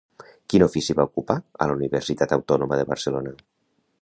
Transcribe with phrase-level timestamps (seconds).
[0.53, 3.37] Quin ofici va ocupar a la Universitat Autònoma de Barcelona?